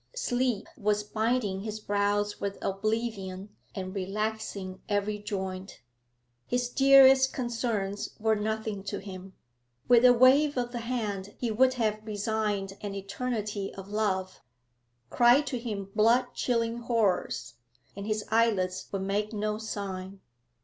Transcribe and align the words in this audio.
Sleep 0.15 0.67
was 0.75 1.03
binding 1.03 1.59
his 1.59 1.79
brows 1.79 2.41
with 2.41 2.57
oblivion, 2.63 3.55
and 3.75 3.93
relaxing 3.93 4.81
every 4.89 5.19
joint. 5.19 5.79
His 6.47 6.69
dearest 6.69 7.31
concerns 7.33 8.15
were 8.19 8.35
nothing 8.35 8.81
to 8.85 8.97
him; 8.97 9.33
with 9.87 10.03
a 10.03 10.11
wave 10.11 10.57
of 10.57 10.71
the 10.71 10.79
hand 10.79 11.35
he 11.37 11.51
would 11.51 11.75
have 11.75 12.03
resigned 12.03 12.79
an 12.81 12.95
eternity 12.95 13.71
of 13.75 13.89
love; 13.89 14.41
cry 15.11 15.41
to 15.41 15.59
him 15.59 15.91
blood 15.93 16.29
chilling 16.33 16.79
horrors, 16.79 17.53
and 17.95 18.07
his 18.07 18.25
eyelids 18.31 18.87
would 18.91 19.03
make 19.03 19.31
no 19.31 19.59
sign. 19.59 20.19